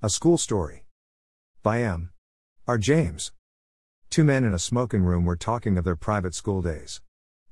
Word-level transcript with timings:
A 0.00 0.08
School 0.08 0.38
Story. 0.38 0.84
By 1.64 1.82
M. 1.82 2.10
R. 2.68 2.78
James. 2.78 3.32
Two 4.10 4.22
men 4.22 4.44
in 4.44 4.54
a 4.54 4.58
smoking 4.60 5.02
room 5.02 5.24
were 5.24 5.34
talking 5.34 5.76
of 5.76 5.82
their 5.82 5.96
private 5.96 6.36
school 6.36 6.62
days. 6.62 7.00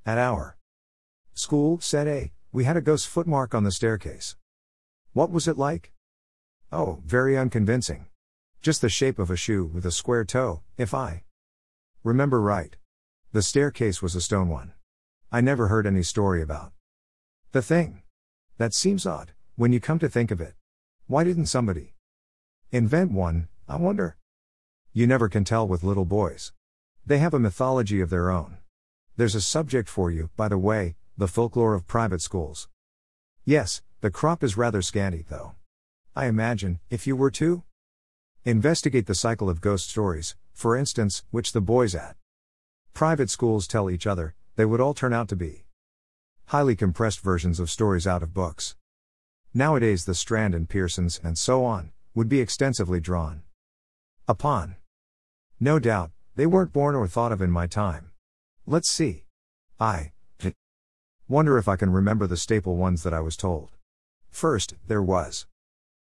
At 0.06 0.16
our 0.16 0.56
school, 1.34 1.80
said 1.80 2.06
A, 2.06 2.30
we 2.52 2.62
had 2.62 2.76
a 2.76 2.80
ghost 2.80 3.08
footmark 3.08 3.52
on 3.52 3.64
the 3.64 3.72
staircase. 3.72 4.36
What 5.12 5.32
was 5.32 5.48
it 5.48 5.58
like? 5.58 5.92
Oh, 6.70 7.00
very 7.04 7.36
unconvincing. 7.36 8.06
Just 8.62 8.80
the 8.80 8.88
shape 8.88 9.18
of 9.18 9.28
a 9.28 9.36
shoe 9.36 9.64
with 9.64 9.84
a 9.84 9.90
square 9.90 10.24
toe, 10.24 10.62
if 10.78 10.94
I 10.94 11.24
remember 12.04 12.40
right. 12.40 12.76
The 13.32 13.42
staircase 13.42 14.00
was 14.00 14.14
a 14.14 14.20
stone 14.20 14.50
one. 14.50 14.72
I 15.32 15.40
never 15.40 15.66
heard 15.66 15.84
any 15.84 16.04
story 16.04 16.42
about 16.42 16.70
the 17.50 17.60
thing. 17.60 18.02
That 18.56 18.72
seems 18.72 19.04
odd, 19.04 19.32
when 19.56 19.72
you 19.72 19.80
come 19.80 19.98
to 19.98 20.08
think 20.08 20.30
of 20.30 20.40
it. 20.40 20.54
Why 21.08 21.24
didn't 21.24 21.46
somebody 21.46 21.95
invent 22.72 23.12
one, 23.12 23.48
I 23.68 23.76
wonder? 23.76 24.16
You 24.92 25.06
never 25.06 25.28
can 25.28 25.44
tell 25.44 25.66
with 25.66 25.84
little 25.84 26.04
boys. 26.04 26.52
They 27.04 27.18
have 27.18 27.34
a 27.34 27.38
mythology 27.38 28.00
of 28.00 28.10
their 28.10 28.30
own. 28.30 28.58
There's 29.16 29.34
a 29.34 29.40
subject 29.40 29.88
for 29.88 30.10
you, 30.10 30.30
by 30.36 30.48
the 30.48 30.58
way, 30.58 30.96
the 31.16 31.28
folklore 31.28 31.74
of 31.74 31.86
private 31.86 32.20
schools. 32.20 32.68
Yes, 33.44 33.82
the 34.00 34.10
crop 34.10 34.42
is 34.42 34.56
rather 34.56 34.82
scanty, 34.82 35.24
though. 35.28 35.52
I 36.14 36.26
imagine, 36.26 36.80
if 36.90 37.06
you 37.06 37.14
were 37.14 37.30
to 37.32 37.62
investigate 38.44 39.06
the 39.06 39.14
cycle 39.14 39.48
of 39.48 39.60
ghost 39.60 39.88
stories, 39.88 40.34
for 40.52 40.76
instance, 40.76 41.22
which 41.30 41.52
the 41.52 41.60
boys 41.60 41.94
at 41.94 42.16
private 42.92 43.30
schools 43.30 43.66
tell 43.66 43.90
each 43.90 44.06
other, 44.06 44.34
they 44.56 44.64
would 44.64 44.80
all 44.80 44.94
turn 44.94 45.12
out 45.12 45.28
to 45.28 45.36
be 45.36 45.64
highly 46.46 46.74
compressed 46.76 47.20
versions 47.20 47.60
of 47.60 47.70
stories 47.70 48.06
out 48.06 48.22
of 48.22 48.34
books. 48.34 48.76
Nowadays, 49.52 50.04
the 50.04 50.14
Strand 50.14 50.54
and 50.54 50.68
Pearsons, 50.68 51.20
and 51.22 51.36
so 51.36 51.64
on, 51.64 51.92
would 52.16 52.28
be 52.28 52.40
extensively 52.40 52.98
drawn 52.98 53.42
upon. 54.26 54.74
No 55.60 55.78
doubt, 55.78 56.10
they 56.34 56.46
weren't 56.46 56.72
born 56.72 56.94
or 56.94 57.06
thought 57.06 57.30
of 57.30 57.42
in 57.42 57.50
my 57.50 57.66
time. 57.68 58.10
Let's 58.66 58.90
see. 58.90 59.26
I 59.78 60.12
wonder 61.28 61.58
if 61.58 61.68
I 61.68 61.76
can 61.76 61.90
remember 61.90 62.26
the 62.26 62.36
staple 62.36 62.76
ones 62.76 63.02
that 63.02 63.12
I 63.12 63.20
was 63.20 63.36
told. 63.36 63.70
First, 64.30 64.74
there 64.86 65.02
was 65.02 65.46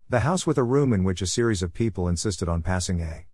the 0.09 0.21
house 0.21 0.47
with 0.47 0.57
a 0.57 0.63
room 0.63 0.93
in 0.95 1.05
which 1.05 1.21
a 1.21 1.27
series 1.27 1.63
of 1.63 1.75
people 1.75 2.09
insisted 2.09 2.49
on 2.49 2.63
passing 2.63 3.01
a 3.03 3.27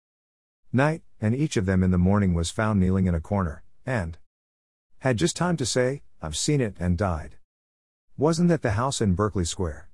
night, 0.72 1.02
and 1.20 1.34
each 1.34 1.56
of 1.56 1.66
them 1.66 1.84
in 1.84 1.92
the 1.92 1.98
morning 1.98 2.34
was 2.34 2.50
found 2.50 2.80
kneeling 2.80 3.06
in 3.06 3.14
a 3.14 3.20
corner, 3.20 3.62
and 3.86 4.18
had 4.98 5.16
just 5.16 5.36
time 5.36 5.56
to 5.56 5.64
say, 5.64 6.02
I've 6.20 6.36
seen 6.36 6.60
it 6.60 6.76
and 6.80 6.98
died. 6.98 7.36
Wasn't 8.18 8.48
that 8.48 8.62
the 8.62 8.72
house 8.72 9.00
in 9.00 9.14
Berkeley 9.14 9.44
Square? 9.44 9.88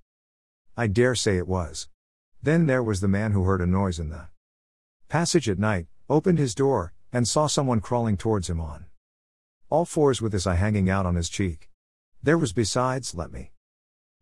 I 0.75 0.87
dare 0.87 1.15
say 1.15 1.37
it 1.37 1.47
was. 1.47 1.89
Then 2.43 2.67
there 2.67 2.83
was 2.83 3.01
the 3.01 3.09
man 3.09 3.31
who 3.31 3.45
heard 3.45 3.61
a 3.61 3.67
noise 3.67 4.01
in 4.01 4.11
the 4.11 4.27
passage 5.09 5.49
at 5.49 5.61
night, 5.61 5.87
opened 6.11 6.39
his 6.39 6.55
door, 6.57 6.93
and 7.13 7.29
saw 7.29 7.47
someone 7.47 7.81
crawling 7.81 8.17
towards 8.17 8.51
him 8.51 8.61
on 8.61 8.87
all 9.71 9.85
fours 9.85 10.21
with 10.21 10.33
his 10.33 10.47
eye 10.47 10.57
hanging 10.57 10.91
out 10.91 11.07
on 11.07 11.15
his 11.15 11.29
cheek. 11.29 11.71
There 12.23 12.37
was 12.37 12.53
besides, 12.53 13.15
let 13.15 13.33
me 13.33 13.53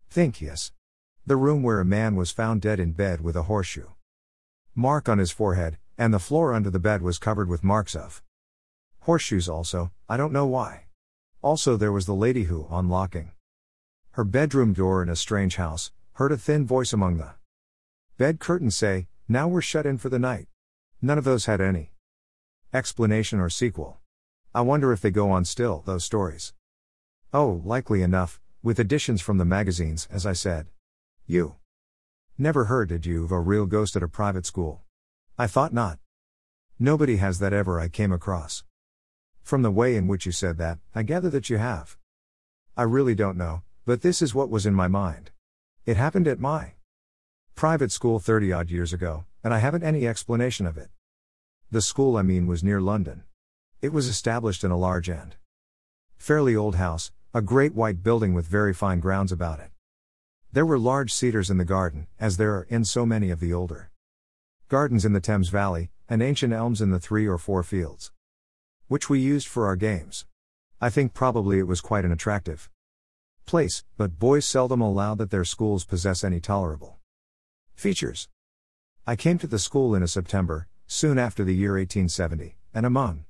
think, 0.09 0.39
yes. 0.39 0.71
The 1.25 1.35
room 1.35 1.63
where 1.63 1.79
a 1.79 1.85
man 1.85 2.15
was 2.15 2.31
found 2.31 2.61
dead 2.61 2.79
in 2.79 2.93
bed 2.93 3.21
with 3.21 3.35
a 3.35 3.43
horseshoe 3.43 3.89
mark 4.75 5.09
on 5.09 5.17
his 5.17 5.31
forehead, 5.31 5.77
and 5.97 6.13
the 6.13 6.19
floor 6.19 6.53
under 6.53 6.69
the 6.69 6.79
bed 6.79 7.01
was 7.01 7.19
covered 7.19 7.49
with 7.49 7.63
marks 7.63 7.95
of 7.95 8.21
horseshoes 9.01 9.49
also, 9.49 9.91
I 10.07 10.15
don't 10.15 10.31
know 10.31 10.45
why. 10.45 10.85
Also, 11.41 11.75
there 11.75 11.91
was 11.91 12.05
the 12.05 12.13
lady 12.13 12.43
who, 12.43 12.67
unlocking 12.69 13.31
her 14.11 14.23
bedroom 14.23 14.73
door 14.73 15.01
in 15.01 15.09
a 15.09 15.15
strange 15.15 15.55
house, 15.55 15.91
heard 16.13 16.31
a 16.31 16.37
thin 16.37 16.65
voice 16.67 16.93
among 16.93 17.17
the 17.17 17.33
bed 18.21 18.39
curtains 18.39 18.75
say, 18.75 19.07
Now 19.27 19.47
we're 19.47 19.63
shut 19.63 19.87
in 19.87 19.97
for 19.97 20.09
the 20.09 20.19
night. 20.19 20.45
None 21.01 21.17
of 21.17 21.23
those 21.23 21.47
had 21.47 21.59
any 21.59 21.91
explanation 22.71 23.39
or 23.39 23.49
sequel. 23.49 23.99
I 24.53 24.61
wonder 24.61 24.93
if 24.93 25.01
they 25.01 25.09
go 25.09 25.31
on 25.31 25.43
still, 25.43 25.81
those 25.87 26.05
stories. 26.05 26.53
Oh, 27.33 27.63
likely 27.65 28.03
enough, 28.03 28.39
with 28.61 28.77
additions 28.77 29.21
from 29.21 29.39
the 29.39 29.53
magazines, 29.57 30.07
as 30.11 30.27
I 30.27 30.33
said. 30.33 30.67
You 31.25 31.55
never 32.37 32.65
heard, 32.65 32.89
did 32.89 33.07
you, 33.07 33.23
of 33.23 33.31
a 33.31 33.39
real 33.39 33.65
ghost 33.65 33.95
at 33.95 34.03
a 34.03 34.07
private 34.07 34.45
school? 34.45 34.83
I 35.39 35.47
thought 35.47 35.73
not. 35.73 35.97
Nobody 36.77 37.15
has 37.15 37.39
that 37.39 37.53
ever 37.53 37.79
I 37.79 37.87
came 37.87 38.11
across. 38.11 38.63
From 39.41 39.63
the 39.63 39.71
way 39.71 39.95
in 39.95 40.05
which 40.05 40.27
you 40.27 40.31
said 40.31 40.59
that, 40.59 40.77
I 40.93 41.01
gather 41.01 41.31
that 41.31 41.49
you 41.49 41.57
have. 41.57 41.97
I 42.77 42.83
really 42.83 43.15
don't 43.15 43.35
know, 43.35 43.63
but 43.83 44.03
this 44.03 44.21
is 44.21 44.35
what 44.35 44.51
was 44.51 44.67
in 44.67 44.75
my 44.75 44.87
mind. 44.87 45.31
It 45.87 45.97
happened 45.97 46.27
at 46.27 46.39
my 46.39 46.73
private 47.61 47.91
school 47.91 48.17
30 48.17 48.51
odd 48.51 48.71
years 48.71 48.91
ago, 48.91 49.23
and 49.43 49.53
I 49.53 49.59
haven't 49.59 49.83
any 49.83 50.07
explanation 50.07 50.65
of 50.65 50.79
it. 50.79 50.89
The 51.69 51.83
school 51.83 52.17
I 52.17 52.23
mean 52.23 52.47
was 52.47 52.63
near 52.63 52.81
London. 52.81 53.21
It 53.83 53.93
was 53.93 54.07
established 54.07 54.63
in 54.63 54.71
a 54.71 54.77
large 54.79 55.07
and 55.07 55.35
fairly 56.17 56.55
old 56.55 56.77
house, 56.77 57.11
a 57.35 57.41
great 57.43 57.75
white 57.75 58.01
building 58.01 58.33
with 58.33 58.47
very 58.47 58.73
fine 58.73 58.99
grounds 58.99 59.31
about 59.31 59.59
it. 59.59 59.69
There 60.51 60.65
were 60.65 60.79
large 60.79 61.13
cedars 61.13 61.51
in 61.51 61.59
the 61.59 61.63
garden, 61.63 62.07
as 62.19 62.37
there 62.37 62.55
are 62.55 62.63
in 62.67 62.83
so 62.83 63.05
many 63.05 63.29
of 63.29 63.39
the 63.39 63.53
older 63.53 63.91
gardens 64.67 65.05
in 65.05 65.13
the 65.13 65.21
Thames 65.21 65.49
Valley, 65.49 65.91
and 66.09 66.23
ancient 66.23 66.53
elms 66.53 66.81
in 66.81 66.89
the 66.89 66.99
three 66.99 67.27
or 67.27 67.37
four 67.37 67.61
fields. 67.61 68.11
Which 68.87 69.07
we 69.07 69.19
used 69.19 69.47
for 69.47 69.67
our 69.67 69.75
games. 69.75 70.25
I 70.81 70.89
think 70.89 71.13
probably 71.13 71.59
it 71.59 71.67
was 71.67 71.79
quite 71.79 72.05
an 72.05 72.11
attractive 72.11 72.71
place, 73.45 73.83
but 73.97 74.17
boys 74.17 74.45
seldom 74.45 74.81
allow 74.81 75.13
that 75.13 75.29
their 75.29 75.45
schools 75.45 75.85
possess 75.85 76.23
any 76.23 76.39
tolerable 76.39 76.97
features. 77.75 78.29
I 79.05 79.15
came 79.15 79.37
to 79.39 79.47
the 79.47 79.59
school 79.59 79.95
in 79.95 80.03
a 80.03 80.07
September, 80.07 80.67
soon 80.87 81.17
after 81.17 81.43
the 81.43 81.55
year 81.55 81.73
1870, 81.73 82.57
and 82.73 82.85
among 82.85 83.25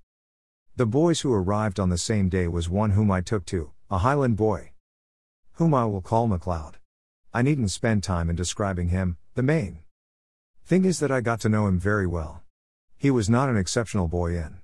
the 0.75 0.85
boys 0.85 1.21
who 1.21 1.33
arrived 1.33 1.79
on 1.79 1.89
the 1.89 1.97
same 1.97 2.29
day 2.29 2.47
was 2.47 2.69
one 2.69 2.91
whom 2.91 3.11
I 3.11 3.21
took 3.21 3.45
to, 3.47 3.71
a 3.89 3.99
Highland 3.99 4.37
boy, 4.37 4.71
whom 5.53 5.73
I 5.73 5.85
will 5.85 6.01
call 6.01 6.27
McLeod. 6.27 6.75
I 7.33 7.41
needn't 7.41 7.71
spend 7.71 8.03
time 8.03 8.29
in 8.29 8.35
describing 8.35 8.89
him, 8.89 9.17
the 9.35 9.43
main 9.43 9.79
Thing 10.65 10.85
is 10.85 10.99
that 10.99 11.11
I 11.11 11.19
got 11.19 11.41
to 11.41 11.49
know 11.49 11.67
him 11.67 11.79
very 11.79 12.07
well. 12.07 12.43
He 12.97 13.11
was 13.11 13.29
not 13.29 13.49
an 13.49 13.57
exceptional 13.57 14.07
boy 14.07 14.37
in 14.37 14.59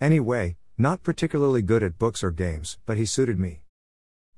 any 0.00 0.20
way, 0.20 0.56
not 0.78 1.02
particularly 1.02 1.60
good 1.60 1.82
at 1.82 1.98
books 1.98 2.22
or 2.22 2.30
games, 2.30 2.78
but 2.86 2.96
he 2.96 3.04
suited 3.04 3.38
me. 3.38 3.60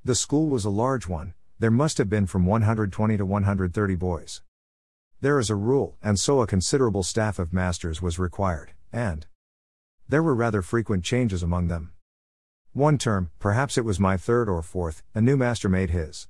The 0.04 0.14
school 0.14 0.48
was 0.48 0.64
a 0.64 0.70
large 0.70 1.06
one, 1.06 1.34
there 1.58 1.70
must 1.70 1.98
have 1.98 2.08
been 2.08 2.26
from 2.26 2.46
120 2.46 3.16
to 3.18 3.26
130 3.26 3.94
boys. 3.94 4.42
There 5.22 5.38
is 5.38 5.50
a 5.50 5.54
rule, 5.54 5.98
and 6.02 6.18
so 6.18 6.40
a 6.40 6.46
considerable 6.46 7.02
staff 7.02 7.38
of 7.38 7.52
masters 7.52 8.00
was 8.00 8.18
required, 8.18 8.72
and 8.90 9.26
there 10.08 10.22
were 10.22 10.34
rather 10.34 10.62
frequent 10.62 11.04
changes 11.04 11.42
among 11.42 11.68
them. 11.68 11.92
One 12.72 12.96
term, 12.96 13.30
perhaps 13.38 13.76
it 13.76 13.84
was 13.84 14.00
my 14.00 14.16
third 14.16 14.48
or 14.48 14.62
fourth, 14.62 15.02
a 15.14 15.20
new 15.20 15.36
master 15.36 15.68
made 15.68 15.90
his 15.90 16.26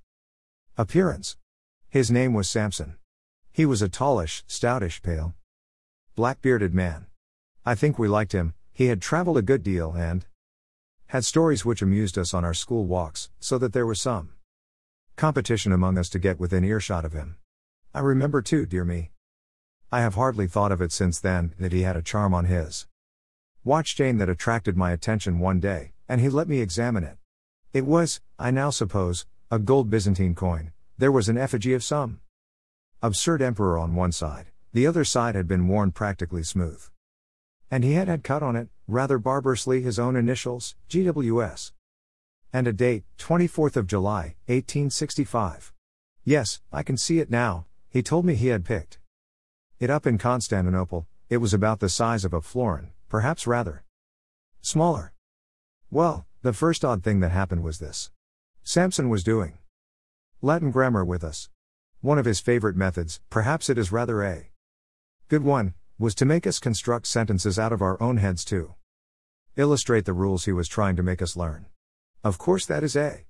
appearance. 0.76 1.36
His 1.88 2.10
name 2.10 2.34
was 2.34 2.50
Sampson. 2.50 2.96
He 3.52 3.64
was 3.64 3.80
a 3.80 3.88
tallish, 3.88 4.42
stoutish, 4.48 5.00
pale, 5.02 5.34
black 6.16 6.42
bearded 6.42 6.74
man. 6.74 7.06
I 7.64 7.76
think 7.76 7.96
we 7.96 8.08
liked 8.08 8.32
him, 8.32 8.54
he 8.72 8.86
had 8.86 9.00
traveled 9.00 9.38
a 9.38 9.42
good 9.42 9.62
deal 9.62 9.92
and 9.92 10.26
had 11.06 11.24
stories 11.24 11.64
which 11.64 11.80
amused 11.80 12.18
us 12.18 12.34
on 12.34 12.44
our 12.44 12.54
school 12.54 12.86
walks, 12.86 13.30
so 13.38 13.56
that 13.58 13.72
there 13.72 13.86
was 13.86 14.00
some 14.00 14.30
competition 15.14 15.70
among 15.70 15.96
us 15.96 16.08
to 16.08 16.18
get 16.18 16.40
within 16.40 16.64
earshot 16.64 17.04
of 17.04 17.12
him. 17.12 17.36
I 17.92 18.00
remember 18.00 18.40
too, 18.40 18.66
dear 18.66 18.84
me. 18.84 19.10
I 19.90 20.00
have 20.00 20.14
hardly 20.14 20.46
thought 20.46 20.70
of 20.70 20.80
it 20.80 20.92
since 20.92 21.18
then, 21.18 21.54
that 21.58 21.72
he 21.72 21.82
had 21.82 21.96
a 21.96 22.02
charm 22.02 22.32
on 22.32 22.44
his 22.44 22.86
watch 23.64 23.96
chain 23.96 24.18
that 24.18 24.28
attracted 24.28 24.76
my 24.76 24.92
attention 24.92 25.40
one 25.40 25.58
day, 25.58 25.92
and 26.08 26.20
he 26.20 26.28
let 26.28 26.48
me 26.48 26.60
examine 26.60 27.02
it. 27.02 27.18
It 27.72 27.84
was, 27.84 28.20
I 28.38 28.52
now 28.52 28.70
suppose, 28.70 29.26
a 29.50 29.58
gold 29.58 29.90
Byzantine 29.90 30.36
coin, 30.36 30.72
there 30.98 31.10
was 31.10 31.28
an 31.28 31.36
effigy 31.36 31.74
of 31.74 31.82
some 31.82 32.20
Absurd 33.02 33.42
emperor 33.42 33.78
on 33.78 33.96
one 33.96 34.12
side, 34.12 34.46
the 34.72 34.86
other 34.86 35.04
side 35.04 35.34
had 35.34 35.48
been 35.48 35.66
worn 35.66 35.90
practically 35.90 36.44
smooth. 36.44 36.86
And 37.70 37.82
he 37.82 37.94
had 37.94 38.06
had 38.06 38.22
cut 38.22 38.42
on 38.42 38.54
it, 38.54 38.68
rather 38.86 39.18
barbarously, 39.18 39.82
his 39.82 39.98
own 39.98 40.14
initials, 40.14 40.76
GWS. 40.88 41.72
And 42.52 42.68
a 42.68 42.72
date, 42.72 43.04
24th 43.18 43.76
of 43.76 43.86
July, 43.86 44.36
1865. 44.46 45.72
Yes, 46.24 46.60
I 46.70 46.82
can 46.82 46.96
see 46.96 47.18
it 47.18 47.30
now, 47.30 47.66
he 47.90 48.02
told 48.02 48.24
me 48.24 48.34
he 48.34 48.48
had 48.48 48.64
picked 48.64 48.98
it 49.80 49.90
up 49.90 50.06
in 50.06 50.16
Constantinople, 50.16 51.08
it 51.28 51.38
was 51.38 51.52
about 51.52 51.80
the 51.80 51.88
size 51.88 52.24
of 52.24 52.32
a 52.32 52.40
florin, 52.40 52.90
perhaps 53.08 53.46
rather 53.46 53.82
smaller. 54.60 55.12
Well, 55.90 56.26
the 56.42 56.52
first 56.52 56.84
odd 56.84 57.02
thing 57.02 57.20
that 57.20 57.32
happened 57.32 57.64
was 57.64 57.78
this. 57.78 58.10
Sampson 58.62 59.08
was 59.08 59.24
doing 59.24 59.58
Latin 60.40 60.70
grammar 60.70 61.04
with 61.04 61.24
us. 61.24 61.48
One 62.00 62.18
of 62.18 62.24
his 62.24 62.40
favorite 62.40 62.76
methods, 62.76 63.20
perhaps 63.28 63.68
it 63.68 63.76
is 63.76 63.90
rather 63.90 64.22
a 64.22 64.50
good 65.28 65.42
one, 65.42 65.74
was 65.98 66.14
to 66.14 66.24
make 66.24 66.46
us 66.46 66.60
construct 66.60 67.06
sentences 67.06 67.58
out 67.58 67.72
of 67.72 67.82
our 67.82 68.00
own 68.00 68.18
heads 68.18 68.44
to 68.46 68.74
illustrate 69.56 70.04
the 70.04 70.12
rules 70.12 70.44
he 70.44 70.52
was 70.52 70.68
trying 70.68 70.96
to 70.96 71.02
make 71.02 71.20
us 71.20 71.36
learn. 71.36 71.66
Of 72.22 72.38
course, 72.38 72.64
that 72.66 72.84
is 72.84 72.94
a 72.94 73.24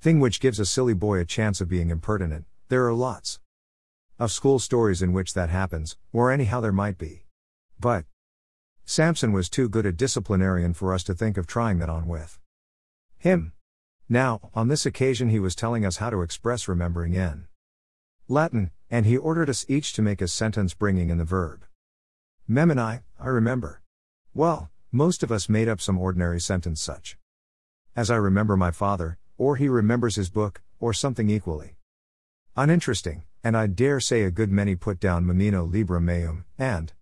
thing 0.00 0.18
which 0.20 0.40
gives 0.40 0.58
a 0.58 0.66
silly 0.66 0.94
boy 0.94 1.20
a 1.20 1.24
chance 1.24 1.60
of 1.60 1.68
being 1.68 1.90
impertinent, 1.90 2.46
there 2.68 2.86
are 2.86 2.92
lots 2.92 3.38
Of 4.18 4.32
school 4.32 4.58
stories 4.58 5.02
in 5.02 5.12
which 5.12 5.34
that 5.34 5.50
happens, 5.50 5.98
or 6.10 6.32
anyhow 6.32 6.62
there 6.62 6.72
might 6.72 6.96
be. 6.96 7.26
But, 7.78 8.06
Sampson 8.86 9.30
was 9.30 9.50
too 9.50 9.68
good 9.68 9.84
a 9.84 9.92
disciplinarian 9.92 10.72
for 10.72 10.94
us 10.94 11.04
to 11.04 11.14
think 11.14 11.36
of 11.36 11.46
trying 11.46 11.80
that 11.80 11.90
on 11.90 12.08
with 12.08 12.38
him. 13.18 13.52
Now, 14.08 14.50
on 14.54 14.68
this 14.68 14.86
occasion, 14.86 15.28
he 15.28 15.38
was 15.38 15.54
telling 15.54 15.84
us 15.84 15.98
how 15.98 16.08
to 16.08 16.22
express 16.22 16.66
remembering 16.66 17.12
in 17.12 17.46
Latin, 18.26 18.70
and 18.90 19.04
he 19.04 19.18
ordered 19.18 19.50
us 19.50 19.66
each 19.68 19.92
to 19.92 20.02
make 20.02 20.22
a 20.22 20.28
sentence 20.28 20.72
bringing 20.72 21.10
in 21.10 21.18
the 21.18 21.24
verb. 21.24 21.66
memini, 22.48 23.02
I 23.20 23.26
remember. 23.26 23.82
Well, 24.32 24.70
most 24.90 25.22
of 25.22 25.30
us 25.30 25.50
made 25.50 25.68
up 25.68 25.80
some 25.80 25.98
ordinary 25.98 26.40
sentence 26.40 26.80
such 26.80 27.18
as 27.94 28.10
I 28.10 28.16
remember 28.16 28.56
my 28.56 28.70
father, 28.70 29.18
or 29.36 29.56
he 29.56 29.68
remembers 29.68 30.16
his 30.16 30.30
book, 30.30 30.62
or 30.80 30.94
something 30.94 31.28
equally 31.28 31.76
uninteresting, 32.56 33.24
and 33.46 33.56
I 33.56 33.68
dare 33.68 34.00
say 34.00 34.24
a 34.24 34.32
good 34.32 34.50
many 34.50 34.74
put 34.74 34.98
down 34.98 35.24
memini 35.24 35.70
librum 35.70 36.06
meum, 36.06 36.44
and 36.58 36.92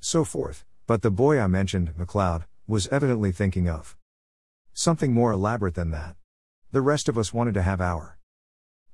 so 0.00 0.22
forth, 0.22 0.66
but 0.86 1.00
the 1.00 1.10
boy 1.10 1.40
I 1.40 1.46
mentioned, 1.46 1.94
McLeod, 1.96 2.44
was 2.66 2.88
evidently 2.88 3.32
thinking 3.32 3.70
of 3.70 3.96
something 4.74 5.14
more 5.14 5.32
elaborate 5.32 5.74
than 5.74 5.90
that. 5.92 6.16
The 6.72 6.82
rest 6.82 7.08
of 7.08 7.16
us 7.16 7.32
wanted 7.32 7.54
to 7.54 7.62
have 7.62 7.80
our 7.80 8.18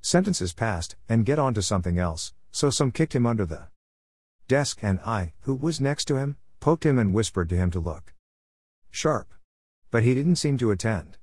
sentences 0.00 0.52
passed 0.52 0.94
and 1.08 1.26
get 1.26 1.40
on 1.40 1.52
to 1.54 1.62
something 1.62 1.98
else, 1.98 2.32
so 2.52 2.70
some 2.70 2.92
kicked 2.92 3.16
him 3.16 3.26
under 3.26 3.44
the 3.44 3.66
desk, 4.46 4.78
and 4.80 5.00
I, 5.00 5.32
who 5.40 5.56
was 5.56 5.80
next 5.80 6.04
to 6.04 6.16
him, 6.16 6.36
poked 6.60 6.86
him 6.86 6.96
and 6.96 7.12
whispered 7.12 7.48
to 7.48 7.56
him 7.56 7.72
to 7.72 7.80
look 7.80 8.14
sharp. 8.92 9.34
But 9.90 10.04
he 10.04 10.14
didn't 10.14 10.36
seem 10.36 10.58
to 10.58 10.70
attend. 10.70 11.18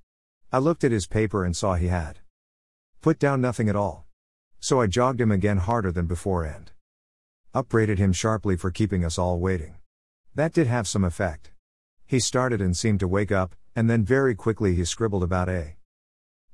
I 0.51 0.58
looked 0.58 0.84
at 0.84 0.92
his 0.92 1.08
paper 1.08 1.46
and 1.46 1.56
saw 1.56 1.75
he 1.75 1.88
had 1.88 2.19
put 3.00 3.19
down 3.19 3.40
nothing 3.40 3.69
at 3.69 3.78
all. 3.78 4.05
So 4.60 4.81
I 4.81 4.88
jogged 4.88 5.22
him 5.22 5.31
again 5.31 5.57
harder 5.57 5.92
than 5.92 6.06
before 6.06 6.44
and 6.44 6.72
upbraided 7.54 8.00
him 8.00 8.12
sharply 8.12 8.56
for 8.56 8.72
keeping 8.72 9.06
us 9.06 9.18
all 9.18 9.40
waiting. 9.40 9.75
That 10.34 10.54
did 10.54 10.68
have 10.68 10.88
some 10.88 11.04
effect. 11.04 11.52
He 12.06 12.19
started 12.19 12.62
and 12.62 12.75
seemed 12.75 13.00
to 13.00 13.07
wake 13.07 13.31
up, 13.31 13.56
and 13.75 13.90
then 13.90 14.04
very 14.04 14.36
quickly 14.36 14.75
he 14.75 14.86
scribbled 14.86 15.24
about 15.24 15.50
a 15.50 15.75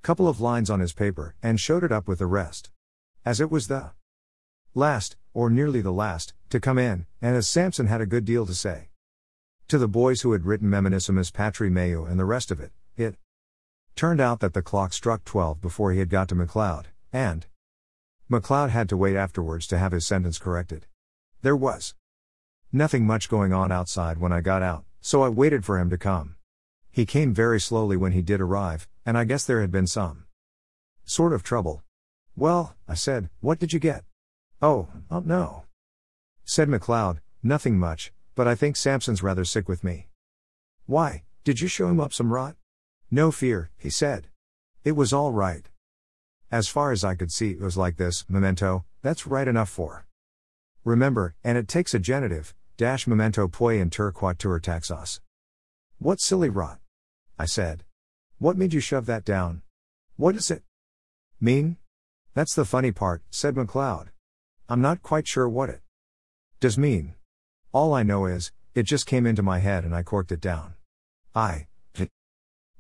couple 0.02 0.28
of 0.28 0.40
lines 0.40 0.70
on 0.70 0.80
his 0.80 0.94
paper 0.94 1.36
and 1.42 1.60
showed 1.60 1.84
it 1.84 1.92
up 1.92 2.08
with 2.08 2.20
the 2.20 2.26
rest. 2.26 2.70
As 3.26 3.40
it 3.40 3.52
was 3.52 3.68
the 3.68 3.92
last, 4.74 5.16
or 5.34 5.50
nearly 5.50 5.82
the 5.82 5.92
last, 5.92 6.34
to 6.50 6.60
come 6.60 6.78
in, 6.78 7.06
and 7.22 7.36
as 7.36 7.48
Sampson 7.48 7.88
had 7.88 8.02
a 8.02 8.06
good 8.06 8.26
deal 8.26 8.46
to 8.46 8.54
say. 8.54 8.90
To 9.68 9.78
the 9.78 9.88
boys 9.88 10.22
who 10.22 10.34
had 10.34 10.46
written 10.46 10.70
Memonissimus 10.70 11.32
Patri 11.32 11.70
Meo 11.70 12.06
and 12.06 12.20
the 12.20 12.26
rest 12.26 12.52
of 12.52 12.60
it, 12.60 12.72
it 12.98 13.16
turned 13.96 14.20
out 14.20 14.40
that 14.40 14.54
the 14.54 14.62
clock 14.62 14.94
struck 14.94 15.24
12 15.24 15.62
before 15.62 15.92
he 15.92 16.00
had 16.00 16.10
got 16.10 16.28
to 16.30 16.36
McLeod, 16.36 16.86
and 17.14 17.46
McLeod 18.32 18.70
had 18.70 18.88
to 18.88 18.96
wait 18.96 19.18
afterwards 19.18 19.68
to 19.68 19.78
have 19.78 19.92
his 19.92 20.08
sentence 20.08 20.40
corrected. 20.40 20.86
There 21.42 21.56
was 21.56 21.96
nothing 22.72 23.06
much 23.06 23.28
going 23.28 23.52
on 23.52 23.74
outside 23.74 24.20
when 24.20 24.32
I 24.32 24.40
got 24.40 24.64
out, 24.64 24.86
so 25.02 25.22
I 25.22 25.28
waited 25.28 25.66
for 25.66 25.78
him 25.78 25.90
to 25.90 25.98
come. 25.98 26.36
He 26.92 27.06
came 27.06 27.34
very 27.34 27.60
slowly 27.60 27.98
when 27.98 28.14
he 28.14 28.22
did 28.22 28.40
arrive, 28.40 28.88
and 29.06 29.18
I 29.18 29.26
guess 29.26 29.44
there 29.44 29.60
had 29.60 29.70
been 29.70 29.86
some 29.86 30.28
sort 31.04 31.34
of 31.34 31.44
trouble. 31.44 31.84
Well, 32.38 32.78
I 32.88 32.94
said, 32.94 33.30
what 33.42 33.60
did 33.60 33.74
you 33.74 33.80
get? 33.80 34.06
Oh, 34.62 34.88
oh 35.10 35.20
no. 35.20 35.64
Said 36.46 36.70
McLeod, 36.70 37.20
nothing 37.44 37.78
much, 37.78 38.14
but 38.34 38.48
I 38.48 38.56
think 38.56 38.78
Sampson's 38.78 39.22
rather 39.22 39.44
sick 39.44 39.68
with 39.68 39.84
me. 39.84 40.08
Why, 40.86 41.24
did 41.44 41.60
you 41.60 41.68
show 41.68 41.90
him 41.90 42.00
up 42.00 42.14
some 42.14 42.32
rot? 42.32 42.56
No 43.10 43.30
fear, 43.32 43.72
he 43.78 43.90
said. 43.90 44.30
It 44.86 44.94
was 44.94 45.12
all 45.12 45.34
right. 45.34 45.68
As 46.52 46.68
far 46.68 46.92
as 46.92 47.06
I 47.06 47.16
could 47.16 47.32
see, 47.32 47.52
it 47.52 47.62
was 47.62 47.78
like 47.78 47.96
this 47.96 48.26
memento, 48.28 48.84
that's 49.02 49.26
right 49.26 49.48
enough 49.48 49.70
for. 49.70 50.06
Remember, 50.84 51.34
and 51.46 51.58
it 51.58 51.70
takes 51.70 51.94
a 51.94 52.00
genitive, 52.00 52.54
dash 52.76 53.08
memento 53.08 53.48
putei 53.48 53.80
inter 53.80 54.12
quatuor 54.12 54.60
taxos. 54.60 55.22
What 55.98 56.20
silly 56.20 56.50
rot. 56.50 56.80
I 57.40 57.46
said. 57.46 57.86
What 58.38 58.58
made 58.58 58.74
you 58.74 58.82
shove 58.82 59.06
that 59.06 59.24
down? 59.24 59.62
What 60.18 60.36
does 60.36 60.52
it 60.52 60.64
mean? 61.40 61.78
That's 62.34 62.54
the 62.54 62.66
funny 62.66 62.92
part, 62.92 63.24
said 63.30 63.56
McLeod. 63.56 64.10
I'm 64.68 64.82
not 64.82 65.02
quite 65.02 65.30
sure 65.30 65.48
what 65.48 65.70
it 65.70 65.82
does 66.60 66.78
mean. 66.78 67.14
All 67.72 67.94
I 67.94 68.04
know 68.04 68.26
is, 68.26 68.52
it 68.76 68.84
just 68.84 69.06
came 69.06 69.26
into 69.26 69.42
my 69.42 69.60
head 69.60 69.86
and 69.86 69.96
I 69.96 70.04
corked 70.04 70.34
it 70.34 70.42
down. 70.42 70.74
I 71.34 71.68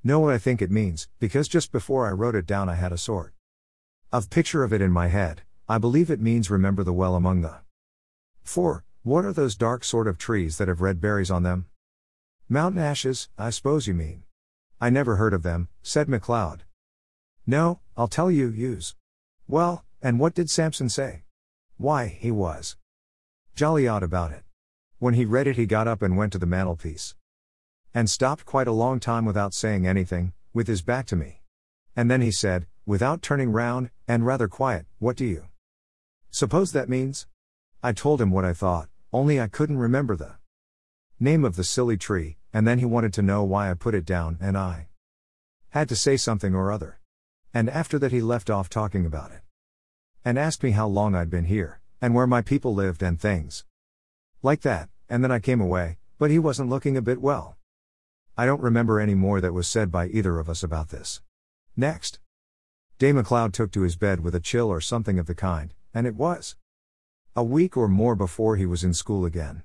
know 0.03 0.19
what 0.19 0.33
I 0.33 0.39
think 0.39 0.61
it 0.61 0.71
means, 0.71 1.07
because 1.19 1.47
just 1.47 1.71
before 1.71 2.05
I 2.05 2.11
wrote 2.11 2.35
it 2.35 2.45
down 2.45 2.67
I 2.67 2.75
had 2.75 2.91
a 2.91 2.97
sort 2.97 3.33
of 4.13 4.29
picture 4.29 4.63
of 4.63 4.73
it 4.73 4.81
in 4.81 4.91
my 4.91 5.07
head. 5.07 5.43
I 5.69 5.77
believe 5.77 6.11
it 6.11 6.19
means 6.19 6.49
remember 6.49 6.83
the 6.83 6.91
well 6.91 7.15
among 7.15 7.41
the 7.41 7.59
4. 8.43 8.83
What 9.03 9.23
are 9.23 9.31
those 9.31 9.55
dark 9.55 9.85
sort 9.85 10.05
of 10.07 10.17
trees 10.17 10.57
that 10.57 10.67
have 10.67 10.81
red 10.81 10.99
berries 10.99 11.31
on 11.31 11.43
them? 11.43 11.67
Mountain 12.49 12.81
ashes, 12.81 13.29
I 13.37 13.51
suppose 13.51 13.87
you 13.87 13.93
mean. 13.93 14.23
I 14.81 14.89
never 14.89 15.15
heard 15.15 15.33
of 15.33 15.43
them, 15.43 15.69
said 15.81 16.07
McLeod. 16.07 16.61
No, 17.47 17.79
I'll 17.95 18.09
tell 18.09 18.29
you, 18.29 18.49
yews. 18.49 18.95
Well, 19.47 19.85
and 20.01 20.19
what 20.19 20.33
did 20.33 20.49
Sampson 20.49 20.89
say? 20.89 21.23
Why, 21.77 22.07
he 22.07 22.31
was 22.31 22.75
jolly 23.55 23.87
odd 23.87 24.03
about 24.03 24.31
it. 24.31 24.43
When 24.99 25.13
he 25.13 25.23
read 25.23 25.47
it, 25.47 25.55
he 25.55 25.65
got 25.65 25.87
up 25.87 26.01
and 26.01 26.17
went 26.17 26.33
to 26.33 26.37
the 26.37 26.45
mantelpiece. 26.45 27.15
And 27.93 28.09
stopped 28.09 28.45
quite 28.45 28.67
a 28.67 28.73
long 28.73 28.99
time 28.99 29.23
without 29.23 29.53
saying 29.53 29.87
anything, 29.87 30.33
with 30.53 30.67
his 30.67 30.81
back 30.81 31.05
to 31.07 31.15
me. 31.15 31.41
And 31.95 32.11
then 32.11 32.21
he 32.21 32.31
said, 32.31 32.67
without 32.85 33.21
turning 33.21 33.51
round, 33.51 33.89
and 34.11 34.25
rather 34.25 34.49
quiet, 34.49 34.85
What 34.99 35.15
do 35.15 35.23
you 35.23 35.45
suppose 36.31 36.73
that 36.73 36.89
means? 36.89 37.27
I 37.81 37.93
told 37.93 38.19
him 38.19 38.29
what 38.29 38.43
I 38.43 38.51
thought, 38.51 38.89
only 39.13 39.39
I 39.39 39.47
couldn't 39.47 39.77
remember 39.77 40.17
the 40.17 40.35
name 41.17 41.45
of 41.45 41.55
the 41.55 41.63
silly 41.63 41.95
tree, 41.95 42.35
and 42.51 42.67
then 42.67 42.79
he 42.79 42.85
wanted 42.85 43.13
to 43.13 43.21
know 43.21 43.45
why 43.45 43.71
I 43.71 43.73
put 43.73 43.95
it 43.95 44.03
down, 44.03 44.37
and 44.41 44.57
I 44.57 44.89
had 45.69 45.87
to 45.87 45.95
say 45.95 46.17
something 46.17 46.53
or 46.53 46.73
other. 46.73 46.99
And 47.53 47.69
after 47.69 47.97
that, 47.99 48.11
he 48.11 48.21
left 48.21 48.49
off 48.49 48.67
talking 48.67 49.05
about 49.05 49.31
it. 49.31 49.43
And 50.25 50.37
asked 50.37 50.61
me 50.61 50.71
how 50.71 50.87
long 50.87 51.15
I'd 51.15 51.29
been 51.29 51.45
here, 51.45 51.79
and 52.01 52.13
where 52.13 52.27
my 52.27 52.41
people 52.41 52.75
lived, 52.75 53.01
and 53.01 53.17
things 53.17 53.63
like 54.43 54.59
that, 54.63 54.89
and 55.07 55.23
then 55.23 55.31
I 55.31 55.39
came 55.39 55.61
away, 55.61 55.99
but 56.19 56.31
he 56.31 56.37
wasn't 56.37 56.69
looking 56.69 56.97
a 56.97 57.01
bit 57.01 57.21
well. 57.21 57.55
I 58.37 58.45
don't 58.45 58.61
remember 58.61 58.99
any 58.99 59.15
more 59.15 59.39
that 59.39 59.53
was 59.53 59.69
said 59.69 59.89
by 59.89 60.07
either 60.07 60.37
of 60.37 60.49
us 60.49 60.63
about 60.63 60.89
this. 60.89 61.21
Next. 61.77 62.19
Day 63.01 63.13
McLeod 63.13 63.51
took 63.51 63.71
to 63.71 63.81
his 63.81 63.95
bed 63.95 64.19
with 64.19 64.35
a 64.35 64.39
chill 64.39 64.67
or 64.67 64.79
something 64.79 65.17
of 65.17 65.25
the 65.25 65.33
kind, 65.33 65.73
and 65.91 66.05
it 66.05 66.13
was 66.13 66.55
a 67.35 67.43
week 67.43 67.75
or 67.75 67.87
more 67.87 68.15
before 68.15 68.57
he 68.57 68.67
was 68.67 68.83
in 68.83 68.93
school 68.93 69.25
again. 69.25 69.63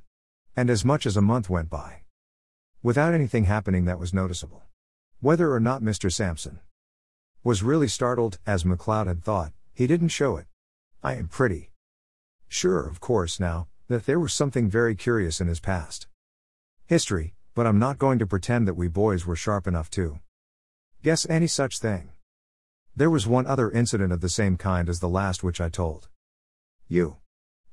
And 0.57 0.71
as 0.71 0.87
much 0.87 1.05
as 1.05 1.19
a 1.19 1.21
month 1.21 1.51
went 1.51 1.69
by 1.69 2.05
without 2.83 3.13
anything 3.13 3.45
happening 3.45 3.85
that 3.85 3.99
was 3.99 4.15
noticeable. 4.15 4.63
Whether 5.21 5.53
or 5.53 5.61
not 5.61 5.83
Mr. 5.83 6.11
Sampson 6.11 6.61
was 7.45 7.63
really 7.63 7.89
startled, 7.89 8.39
as 8.47 8.65
McLeod 8.65 9.07
had 9.07 9.23
thought, 9.23 9.53
he 9.75 9.87
didn't 9.87 10.09
show 10.09 10.39
it. 10.39 10.47
I 11.03 11.17
am 11.17 11.29
pretty 11.29 11.73
sure, 12.49 12.89
of 12.89 13.01
course, 13.01 13.39
now, 13.39 13.69
that 13.89 14.07
there 14.07 14.19
was 14.19 14.33
something 14.33 14.71
very 14.71 14.95
curious 14.95 15.43
in 15.43 15.47
his 15.47 15.61
past 15.61 16.07
history, 16.87 17.35
but 17.55 17.67
I'm 17.67 17.79
not 17.79 17.99
going 17.99 18.19
to 18.19 18.27
pretend 18.27 18.67
that 18.67 18.79
we 18.79 18.89
boys 18.89 19.27
were 19.27 19.37
sharp 19.37 19.67
enough 19.67 19.91
to 19.91 20.21
guess 21.03 21.29
any 21.29 21.49
such 21.49 21.81
thing. 21.81 22.13
There 22.99 23.11
was 23.11 23.27
one 23.27 23.47
other 23.47 23.71
incident 23.71 24.11
of 24.11 24.23
the 24.23 24.31
same 24.31 24.57
kind 24.57 24.89
as 24.89 25.01
the 25.01 25.09
last 25.09 25.45
which 25.45 25.61
I 25.61 25.69
told 25.69 26.09
you. 26.89 27.19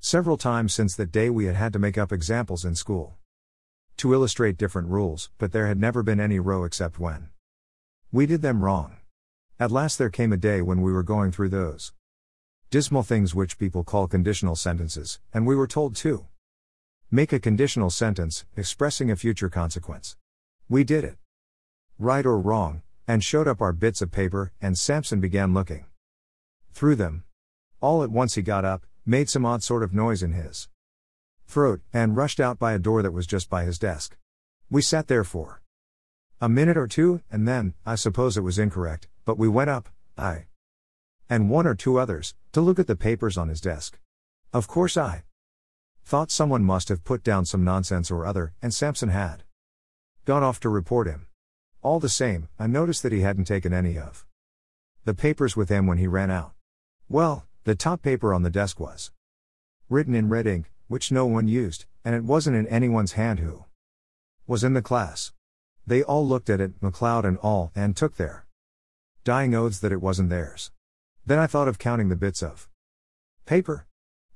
Several 0.01 0.35
times 0.35 0.73
since 0.73 0.97
that 0.97 1.13
day 1.13 1.29
we 1.29 1.45
had 1.45 1.55
had 1.55 1.71
to 1.71 1.79
make 1.79 1.97
up 1.97 2.11
examples 2.11 2.65
in 2.65 2.75
school 2.75 3.15
to 3.95 4.13
illustrate 4.13 4.57
different 4.57 4.89
rules, 4.89 5.29
but 5.37 5.53
there 5.53 5.67
had 5.67 5.79
never 5.79 6.03
been 6.03 6.19
any 6.19 6.39
row 6.39 6.65
except 6.65 6.99
when 6.99 7.29
we 8.11 8.25
did 8.25 8.41
them 8.41 8.65
wrong. 8.65 8.97
At 9.61 9.71
last 9.71 9.97
there 9.97 10.09
came 10.09 10.33
a 10.33 10.37
day 10.37 10.61
when 10.61 10.81
we 10.81 10.91
were 10.91 11.03
going 11.03 11.31
through 11.31 11.49
those 11.49 11.93
dismal 12.69 13.03
things 13.03 13.33
which 13.33 13.57
people 13.57 13.85
call 13.85 14.09
conditional 14.09 14.57
sentences, 14.57 15.21
and 15.33 15.47
we 15.47 15.55
were 15.55 15.67
told 15.67 15.95
to 15.95 16.25
make 17.09 17.31
a 17.31 17.39
conditional 17.39 17.89
sentence 17.89 18.43
expressing 18.57 19.09
a 19.09 19.15
future 19.15 19.47
consequence. 19.47 20.17
We 20.67 20.83
did 20.83 21.05
it. 21.05 21.17
Right 21.97 22.25
or 22.25 22.37
wrong, 22.37 22.81
and 23.07 23.23
showed 23.23 23.47
up 23.47 23.61
our 23.61 23.73
bits 23.73 24.01
of 24.01 24.11
paper, 24.11 24.51
and 24.61 24.77
Sampson 24.77 25.19
began 25.19 25.53
looking 25.53 25.85
through 26.73 26.95
them. 26.95 27.23
All 27.81 28.03
at 28.03 28.11
once 28.11 28.35
he 28.35 28.41
got 28.41 28.65
up, 28.65 28.85
made 29.05 29.29
some 29.29 29.45
odd 29.45 29.63
sort 29.63 29.83
of 29.83 29.93
noise 29.93 30.23
in 30.23 30.33
his 30.33 30.67
throat, 31.45 31.81
and 31.91 32.15
rushed 32.15 32.39
out 32.39 32.57
by 32.57 32.73
a 32.73 32.79
door 32.79 33.01
that 33.01 33.11
was 33.11 33.27
just 33.27 33.49
by 33.49 33.63
his 33.63 33.77
desk. 33.77 34.17
We 34.69 34.81
sat 34.81 35.07
there 35.07 35.23
for 35.23 35.61
a 36.39 36.49
minute 36.49 36.77
or 36.77 36.87
two, 36.87 37.21
and 37.29 37.47
then, 37.47 37.73
I 37.85 37.95
suppose 37.95 38.37
it 38.37 38.41
was 38.41 38.57
incorrect, 38.57 39.07
but 39.25 39.37
we 39.37 39.47
went 39.47 39.69
up, 39.69 39.89
I 40.17 40.47
and 41.29 41.49
one 41.49 41.65
or 41.65 41.73
two 41.73 41.97
others, 41.97 42.35
to 42.51 42.61
look 42.61 42.77
at 42.77 42.85
the 42.85 42.95
papers 42.95 43.37
on 43.37 43.49
his 43.49 43.61
desk. 43.61 43.97
Of 44.53 44.67
course, 44.67 44.97
I 44.97 45.23
thought 46.03 46.31
someone 46.31 46.63
must 46.63 46.89
have 46.89 47.03
put 47.03 47.23
down 47.23 47.45
some 47.45 47.63
nonsense 47.63 48.11
or 48.11 48.25
other, 48.25 48.53
and 48.61 48.73
Sampson 48.73 49.09
had 49.09 49.43
gone 50.25 50.43
off 50.43 50.59
to 50.59 50.69
report 50.69 51.07
him. 51.07 51.27
All 51.83 51.99
the 51.99 52.07
same, 52.07 52.47
I 52.57 52.65
noticed 52.67 53.03
that 53.03 53.11
he 53.11 53.19
hadn't 53.19 53.43
taken 53.43 53.73
any 53.73 53.97
of 53.99 54.25
the 55.03 55.13
papers 55.13 55.57
with 55.57 55.67
him 55.67 55.85
when 55.85 55.97
he 55.97 56.07
ran 56.07 56.31
out. 56.31 56.53
Well, 57.09 57.45
the 57.65 57.75
top 57.75 58.01
paper 58.01 58.33
on 58.33 58.41
the 58.41 58.49
desk 58.49 58.79
was 58.79 59.11
Written 59.89 60.15
in 60.15 60.29
red 60.29 60.47
ink, 60.47 60.71
which 60.87 61.11
no 61.11 61.25
one 61.25 61.49
used, 61.49 61.85
and 62.05 62.15
it 62.15 62.23
wasn't 62.23 62.55
in 62.55 62.67
anyone's 62.67 63.11
hand 63.11 63.39
who 63.39 63.65
was 64.47 64.63
in 64.63 64.73
the 64.73 64.81
class. 64.81 65.33
They 65.85 66.01
all 66.01 66.25
looked 66.25 66.49
at 66.49 66.61
it, 66.61 66.79
McLeod 66.79 67.25
and 67.25 67.37
all, 67.39 67.71
and 67.75 67.95
took 67.95 68.15
their 68.15 68.45
dying 69.25 69.53
oaths 69.53 69.79
that 69.79 69.91
it 69.91 70.01
wasn't 70.01 70.29
theirs. 70.29 70.71
Then 71.25 71.37
I 71.37 71.47
thought 71.47 71.67
of 71.67 71.79
counting 71.79 72.07
the 72.07 72.15
bits 72.15 72.41
of 72.41 72.69
paper. 73.45 73.85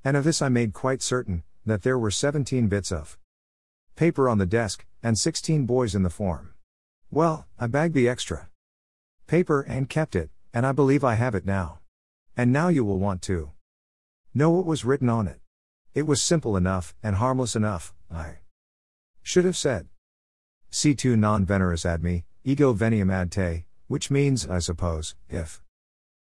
And 0.03 0.17
of 0.17 0.25
this 0.25 0.41
I 0.41 0.49
made 0.49 0.73
quite 0.73 1.01
certain, 1.01 1.43
that 1.65 1.83
there 1.83 1.97
were 1.97 2.11
17 2.11 2.67
bits 2.67 2.91
of 2.91 3.17
paper 3.95 4.27
on 4.27 4.37
the 4.37 4.45
desk, 4.45 4.85
and 5.01 5.17
16 5.17 5.65
boys 5.65 5.95
in 5.95 6.03
the 6.03 6.09
form. 6.09 6.53
Well, 7.09 7.47
I 7.57 7.67
bagged 7.67 7.93
the 7.93 8.09
extra 8.09 8.49
paper 9.27 9.61
and 9.61 9.89
kept 9.89 10.15
it, 10.15 10.29
and 10.53 10.65
I 10.65 10.71
believe 10.73 11.03
I 11.03 11.15
have 11.15 11.35
it 11.35 11.45
now. 11.45 11.79
And 12.35 12.51
now 12.51 12.67
you 12.67 12.83
will 12.83 12.99
want 12.99 13.21
to 13.23 13.51
know 14.33 14.51
what 14.51 14.65
was 14.65 14.85
written 14.85 15.09
on 15.09 15.27
it. 15.27 15.39
It 15.93 16.05
was 16.05 16.21
simple 16.21 16.57
enough, 16.57 16.93
and 17.01 17.15
harmless 17.15 17.55
enough, 17.55 17.93
I 18.11 18.39
should 19.23 19.45
have 19.45 19.57
said. 19.57 19.87
Si 20.69 20.93
tu 20.93 21.15
non 21.15 21.45
veneris 21.45 21.85
ad 21.85 22.03
me, 22.03 22.25
ego 22.43 22.73
veniam 22.73 23.11
ad 23.11 23.31
te, 23.31 23.65
which 23.87 24.11
means, 24.11 24.47
I 24.47 24.59
suppose, 24.59 25.15
if 25.29 25.61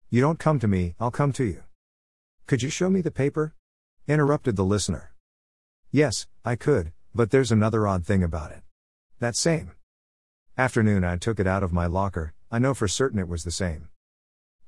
you 0.09 0.21
don't 0.21 0.39
come 0.39 0.59
to 0.59 0.67
me, 0.67 0.95
I'll 0.99 1.11
come 1.11 1.33
to 1.33 1.43
you. 1.43 1.63
Could 2.45 2.61
you 2.61 2.69
show 2.69 2.89
me 2.89 3.01
the 3.01 3.11
paper? 3.11 3.55
Interrupted 4.07 4.55
the 4.55 4.63
listener. 4.63 5.11
Yes, 5.91 6.27
I 6.45 6.55
could, 6.55 6.93
but 7.13 7.31
there's 7.31 7.51
another 7.51 7.87
odd 7.87 8.05
thing 8.05 8.23
about 8.23 8.51
it. 8.51 8.61
That 9.19 9.35
same 9.35 9.71
afternoon 10.57 11.03
I 11.03 11.17
took 11.17 11.39
it 11.39 11.45
out 11.45 11.61
of 11.61 11.71
my 11.71 11.85
locker, 11.85 12.33
I 12.49 12.57
know 12.57 12.73
for 12.73 12.87
certain 12.87 13.19
it 13.19 13.27
was 13.27 13.43
the 13.43 13.51
same 13.51 13.89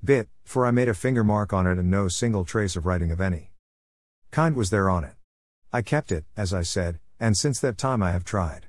bit, 0.04 0.30
for 0.44 0.66
I 0.66 0.72
made 0.72 0.88
a 0.88 0.94
finger 0.94 1.24
mark 1.24 1.52
on 1.52 1.66
it 1.66 1.78
and 1.80 1.90
no 1.90 2.08
single 2.08 2.46
trace 2.46 2.76
of 2.76 2.86
writing 2.86 3.12
of 3.12 3.20
any 3.20 3.52
kind 4.32 4.56
was 4.56 4.70
there 4.70 4.90
on 4.90 5.04
it. 5.04 5.16
I 5.74 5.82
kept 5.82 6.12
it, 6.12 6.26
as 6.38 6.54
I 6.54 6.62
said, 6.62 7.00
and 7.20 7.36
since 7.36 7.60
that 7.60 7.78
time 7.78 8.04
I 8.04 8.12
have 8.12 8.24
tried 8.24 8.68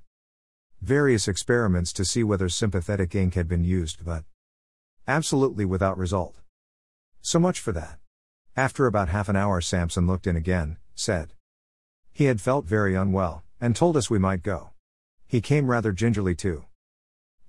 various 0.81 1.29
experiments 1.29 1.93
to 1.93 2.07
see 2.07 2.25
whether 2.25 2.49
sympathetic 2.49 3.15
ink 3.15 3.35
had 3.35 3.47
been 3.47 3.65
used, 3.65 4.03
but 4.05 4.25
absolutely 5.07 5.67
without 5.67 5.99
result. 5.99 6.37
So 7.21 7.39
much 7.39 7.61
for 7.61 7.73
that. 7.73 7.99
After 8.57 8.87
about 8.87 9.11
half 9.11 9.29
an 9.29 9.37
hour, 9.37 9.61
Sampson 9.61 10.07
looked 10.07 10.27
in 10.27 10.37
again, 10.37 10.79
said 10.95 11.35
he 12.11 12.25
had 12.25 12.41
felt 12.41 12.65
very 12.65 12.95
unwell, 12.95 13.45
and 13.61 13.77
told 13.77 13.97
us 13.97 14.09
we 14.09 14.19
might 14.19 14.43
go. 14.43 14.71
He 15.27 15.41
came 15.43 15.71
rather 15.71 15.93
gingerly 15.93 16.35
to 16.37 16.65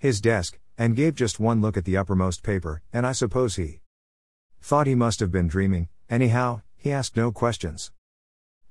his 0.02 0.20
desk, 0.20 0.58
and 0.80 0.96
gave 0.96 1.14
just 1.14 1.40
one 1.40 1.62
look 1.62 1.78
at 1.78 1.86
the 1.86 1.96
uppermost 1.96 2.42
paper, 2.42 2.82
and 2.92 3.06
I 3.06 3.12
suppose 3.12 3.56
he 3.56 3.82
thought 4.60 4.88
he 4.88 4.96
must 4.96 5.20
have 5.20 5.32
been 5.32 5.48
dreaming, 5.48 5.90
anyhow, 6.10 6.62
he 6.76 6.92
asked 6.92 7.16
no 7.16 7.32
questions. 7.32 7.92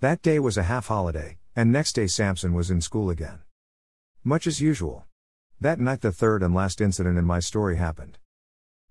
That 0.01 0.23
day 0.23 0.41
was 0.41 0.57
a 0.57 0.65
half 0.65 0.89
holiday, 0.89 1.39
and 1.55 1.71
next 1.71 1.93
day 1.93 2.09
Sampson 2.09 2.53
was 2.53 2.69
in 2.69 2.81
school 2.81 3.11
again. 3.11 3.43
Much 4.25 4.49
as 4.49 4.61
usual. 4.61 5.05
That 5.61 5.79
night, 5.79 6.01
the 6.01 6.11
third 6.11 6.43
and 6.43 6.53
last 6.53 6.81
incident 6.81 7.17
in 7.17 7.25
my 7.25 7.39
story 7.39 7.77
happened. 7.77 8.19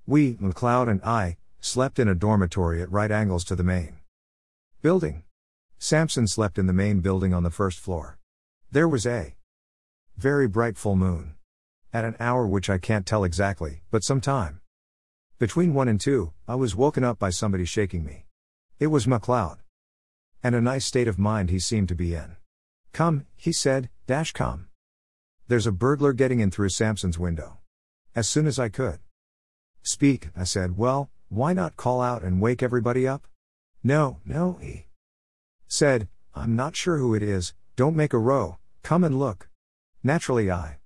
We, 0.08 0.36
McLeod 0.36 0.90
and 0.90 1.02
I, 1.04 1.36
slept 1.60 2.00
in 2.00 2.08
a 2.08 2.16
dormitory 2.16 2.82
at 2.82 2.90
right 2.90 3.12
angles 3.12 3.44
to 3.46 3.56
the 3.58 3.66
main 3.66 3.98
building. 4.82 5.24
Sampson 5.78 6.26
slept 6.26 6.58
in 6.58 6.68
the 6.68 6.74
main 6.74 7.02
building 7.02 7.34
on 7.34 7.44
the 7.44 7.52
first 7.52 7.80
floor. 7.80 8.18
There 8.72 8.88
was 8.88 9.06
a 9.06 9.36
very 10.16 10.48
bright 10.48 10.78
full 10.78 10.96
moon. 10.96 11.36
At 11.92 12.06
an 12.06 12.16
hour 12.20 12.46
which 12.46 12.70
I 12.70 12.78
can't 12.78 13.06
tell 13.06 13.24
exactly, 13.24 13.82
but 13.90 14.04
some 14.04 14.22
time. 14.22 14.62
Between 15.40 15.74
1 15.74 15.88
and 15.88 16.00
2, 16.00 16.32
I 16.48 16.56
was 16.56 16.76
woken 16.76 17.04
up 17.04 17.18
by 17.18 17.32
somebody 17.32 17.66
shaking 17.66 18.04
me. 18.04 18.26
It 18.80 18.88
was 18.88 19.08
McLeod. 19.08 19.58
And 20.44 20.54
a 20.54 20.62
nice 20.62 20.86
state 20.86 21.08
of 21.08 21.18
mind 21.18 21.50
he 21.50 21.58
seemed 21.58 21.88
to 21.90 21.96
be 21.96 22.14
in. 22.14 22.36
Come, 22.94 23.26
he 23.36 23.52
said, 23.52 23.90
dash 24.06 24.34
come. 24.34 24.68
There's 25.48 25.66
a 25.66 25.72
burglar 25.72 26.14
getting 26.14 26.42
in 26.42 26.52
through 26.52 26.70
Sampson's 26.70 27.18
window. 27.18 27.58
As 28.16 28.30
soon 28.30 28.46
as 28.46 28.60
I 28.60 28.70
could. 28.70 29.00
Speak, 29.82 30.30
I 30.36 30.44
said, 30.44 30.78
well, 30.78 31.10
why 31.30 31.54
not 31.54 31.76
call 31.78 32.02
out 32.02 32.22
and 32.22 32.42
wake 32.42 32.62
everybody 32.62 33.08
up? 33.08 33.28
No, 33.84 34.20
no, 34.26 34.60
he 34.62 34.88
said, 35.68 36.08
I'm 36.36 36.56
not 36.56 36.76
sure 36.76 36.98
who 36.98 37.16
it 37.16 37.24
is, 37.24 37.54
don't 37.76 37.96
make 37.96 38.14
a 38.14 38.18
row, 38.18 38.58
come 38.84 39.04
and 39.04 39.18
look. 39.18 39.48
Naturally, 40.04 40.52
I 40.52 40.79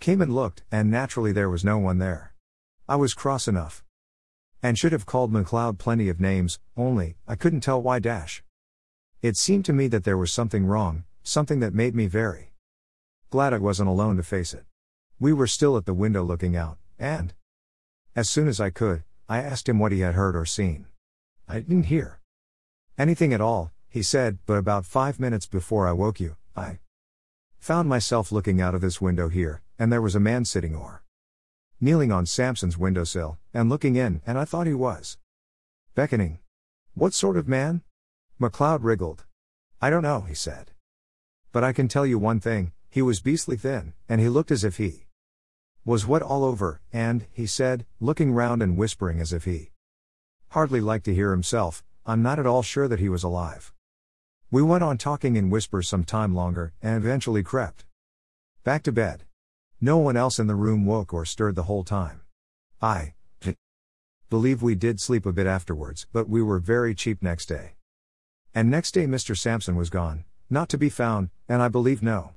came 0.00 0.22
and 0.22 0.34
looked, 0.34 0.62
and 0.72 0.90
naturally, 0.90 1.30
there 1.30 1.50
was 1.50 1.62
no 1.62 1.78
one 1.78 1.98
there. 1.98 2.34
I 2.88 2.96
was 2.96 3.14
cross 3.14 3.46
enough. 3.46 3.84
And 4.62 4.78
should 4.78 4.92
have 4.92 5.06
called 5.06 5.32
McLeod 5.32 5.78
plenty 5.78 6.08
of 6.08 6.20
names, 6.20 6.58
only, 6.76 7.16
I 7.28 7.36
couldn't 7.36 7.60
tell 7.60 7.80
why. 7.80 7.98
Dash. 7.98 8.42
It 9.22 9.36
seemed 9.36 9.66
to 9.66 9.74
me 9.74 9.86
that 9.88 10.04
there 10.04 10.16
was 10.16 10.32
something 10.32 10.66
wrong, 10.66 11.04
something 11.22 11.60
that 11.60 11.74
made 11.74 11.94
me 11.94 12.06
very 12.06 12.52
glad 13.28 13.52
I 13.52 13.58
wasn't 13.58 13.88
alone 13.88 14.16
to 14.16 14.22
face 14.22 14.52
it. 14.54 14.64
We 15.20 15.32
were 15.32 15.46
still 15.46 15.76
at 15.76 15.84
the 15.84 15.94
window 15.94 16.24
looking 16.24 16.56
out, 16.56 16.78
and 16.98 17.34
as 18.16 18.28
soon 18.28 18.48
as 18.48 18.58
I 18.58 18.70
could, 18.70 19.04
I 19.28 19.38
asked 19.38 19.68
him 19.68 19.78
what 19.78 19.92
he 19.92 20.00
had 20.00 20.14
heard 20.14 20.34
or 20.34 20.46
seen. 20.46 20.86
I 21.46 21.60
didn't 21.60 21.84
hear 21.84 22.20
anything 22.98 23.32
at 23.32 23.40
all, 23.40 23.70
he 23.88 24.02
said, 24.02 24.38
but 24.46 24.54
about 24.54 24.86
five 24.86 25.20
minutes 25.20 25.46
before 25.46 25.86
I 25.86 25.92
woke 25.92 26.18
you, 26.18 26.36
I 26.56 26.78
found 27.60 27.88
myself 27.88 28.32
looking 28.32 28.58
out 28.58 28.74
of 28.74 28.80
this 28.80 29.02
window 29.02 29.28
here, 29.28 29.60
and 29.78 29.92
there 29.92 30.00
was 30.00 30.14
a 30.14 30.20
man 30.20 30.46
sitting 30.46 30.74
or 30.74 31.02
kneeling 31.78 32.10
on 32.10 32.24
Sampson's 32.24 32.78
windowsill, 32.78 33.38
and 33.52 33.68
looking 33.68 33.96
in, 33.96 34.22
and 34.26 34.38
I 34.38 34.46
thought 34.46 34.66
he 34.66 34.74
was 34.74 35.18
beckoning. 35.94 36.38
What 36.94 37.12
sort 37.12 37.36
of 37.36 37.46
man? 37.46 37.82
McLeod 38.40 38.78
wriggled. 38.82 39.24
I 39.80 39.90
don't 39.90 40.02
know, 40.02 40.22
he 40.22 40.34
said. 40.34 40.70
But 41.52 41.62
I 41.62 41.72
can 41.72 41.86
tell 41.86 42.06
you 42.06 42.18
one 42.18 42.40
thing, 42.40 42.72
he 42.88 43.02
was 43.02 43.20
beastly 43.20 43.56
thin, 43.56 43.92
and 44.08 44.20
he 44.20 44.28
looked 44.28 44.50
as 44.50 44.64
if 44.64 44.78
he 44.78 45.06
was 45.84 46.06
what 46.06 46.22
all 46.22 46.44
over, 46.44 46.80
and, 46.92 47.26
he 47.30 47.46
said, 47.46 47.84
looking 48.00 48.32
round 48.32 48.62
and 48.62 48.76
whispering 48.76 49.20
as 49.20 49.32
if 49.32 49.44
he 49.44 49.70
hardly 50.48 50.80
liked 50.80 51.04
to 51.04 51.14
hear 51.14 51.30
himself, 51.30 51.84
I'm 52.06 52.22
not 52.22 52.38
at 52.38 52.46
all 52.46 52.62
sure 52.62 52.88
that 52.88 53.00
he 53.00 53.08
was 53.08 53.22
alive. 53.22 53.72
We 54.52 54.62
went 54.62 54.82
on 54.82 54.98
talking 54.98 55.36
in 55.36 55.48
whispers 55.48 55.88
some 55.88 56.02
time 56.02 56.34
longer, 56.34 56.72
and 56.82 56.96
eventually 56.96 57.44
crept 57.44 57.84
back 58.64 58.82
to 58.82 58.90
bed. 58.90 59.22
No 59.80 59.96
one 59.98 60.16
else 60.16 60.40
in 60.40 60.48
the 60.48 60.56
room 60.56 60.84
woke 60.84 61.14
or 61.14 61.24
stirred 61.24 61.54
the 61.54 61.64
whole 61.64 61.84
time. 61.84 62.22
I 62.82 63.14
believe 64.28 64.60
we 64.60 64.74
did 64.74 65.00
sleep 65.00 65.24
a 65.24 65.32
bit 65.32 65.46
afterwards, 65.46 66.06
but 66.12 66.28
we 66.28 66.42
were 66.42 66.58
very 66.58 66.96
cheap 66.96 67.22
next 67.22 67.46
day. 67.46 67.74
And 68.52 68.68
next 68.68 68.92
day 68.92 69.06
Mr. 69.06 69.36
Sampson 69.36 69.76
was 69.76 69.88
gone, 69.88 70.24
not 70.48 70.68
to 70.70 70.78
be 70.78 70.88
found, 70.88 71.30
and 71.48 71.62
I 71.62 71.68
believe 71.68 72.02
no 72.02 72.32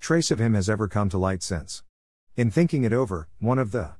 trace 0.00 0.30
of 0.30 0.38
him 0.38 0.54
has 0.54 0.70
ever 0.70 0.88
come 0.88 1.10
to 1.10 1.18
light 1.18 1.42
since. 1.42 1.82
In 2.36 2.50
thinking 2.50 2.84
it 2.84 2.94
over, 2.94 3.28
one 3.40 3.58
of 3.58 3.72
the 3.72 3.92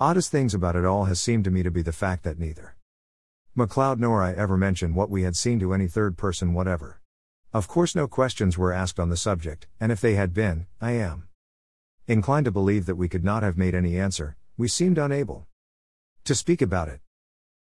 oddest 0.00 0.30
things 0.30 0.54
about 0.54 0.76
it 0.76 0.86
all 0.86 1.04
has 1.04 1.20
seemed 1.20 1.44
to 1.44 1.50
me 1.50 1.62
to 1.62 1.70
be 1.70 1.82
the 1.82 1.92
fact 1.92 2.22
that 2.24 2.38
neither 2.38 2.75
McLeod 3.56 3.98
nor 3.98 4.22
I 4.22 4.34
ever 4.34 4.58
mentioned 4.58 4.94
what 4.94 5.08
we 5.08 5.22
had 5.22 5.34
seen 5.34 5.58
to 5.60 5.72
any 5.72 5.88
third 5.88 6.18
person 6.18 6.52
whatever. 6.52 7.00
Of 7.54 7.68
course, 7.68 7.94
no 7.94 8.06
questions 8.06 8.58
were 8.58 8.70
asked 8.70 9.00
on 9.00 9.08
the 9.08 9.16
subject, 9.16 9.66
and 9.80 9.90
if 9.90 9.98
they 9.98 10.14
had 10.14 10.34
been, 10.34 10.66
I 10.78 10.92
am 10.92 11.28
inclined 12.06 12.44
to 12.44 12.50
believe 12.52 12.84
that 12.84 12.96
we 12.96 13.08
could 13.08 13.24
not 13.24 13.42
have 13.42 13.56
made 13.56 13.74
any 13.74 13.98
answer, 13.98 14.36
we 14.58 14.68
seemed 14.68 14.98
unable 14.98 15.46
to 16.24 16.34
speak 16.34 16.60
about 16.60 16.88
it. 16.88 17.00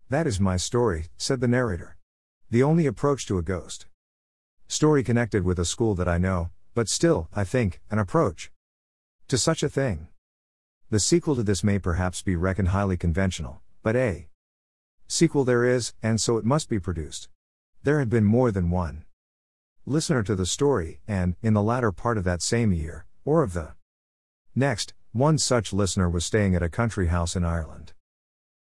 That 0.09 0.25
is 0.25 0.39
my 0.39 0.57
story, 0.57 1.09
said 1.17 1.39
the 1.39 1.47
narrator. 1.47 1.97
The 2.49 2.63
only 2.63 2.87
approach 2.87 3.27
to 3.27 3.37
a 3.37 3.43
ghost 3.43 3.85
story 4.67 5.03
connected 5.03 5.45
with 5.45 5.59
a 5.59 5.65
school 5.65 5.93
that 5.93 6.07
I 6.07 6.17
know, 6.17 6.49
but 6.73 6.89
still, 6.89 7.29
I 7.31 7.43
think, 7.43 7.79
an 7.91 7.99
approach 7.99 8.51
to 9.27 9.37
such 9.37 9.61
a 9.61 9.69
thing. 9.69 10.07
The 10.89 10.99
sequel 10.99 11.35
to 11.35 11.43
this 11.43 11.63
may 11.63 11.77
perhaps 11.77 12.23
be 12.23 12.35
reckoned 12.35 12.69
highly 12.69 12.97
conventional, 12.97 13.61
but 13.83 13.95
a 13.95 14.29
sequel 15.07 15.43
there 15.43 15.65
is, 15.65 15.93
and 16.01 16.19
so 16.19 16.37
it 16.37 16.45
must 16.45 16.69
be 16.69 16.79
produced. 16.79 17.29
There 17.83 17.99
had 17.99 18.09
been 18.09 18.23
more 18.23 18.51
than 18.51 18.69
one 18.69 19.05
listener 19.85 20.23
to 20.23 20.35
the 20.35 20.45
story, 20.45 20.99
and, 21.07 21.35
in 21.41 21.53
the 21.53 21.61
latter 21.61 21.91
part 21.91 22.17
of 22.17 22.23
that 22.23 22.41
same 22.41 22.73
year, 22.73 23.05
or 23.23 23.43
of 23.43 23.53
the 23.53 23.73
next, 24.55 24.93
one 25.11 25.37
such 25.37 25.71
listener 25.71 26.09
was 26.09 26.25
staying 26.25 26.55
at 26.55 26.63
a 26.63 26.69
country 26.69 27.07
house 27.07 27.35
in 27.35 27.45
Ireland. 27.45 27.93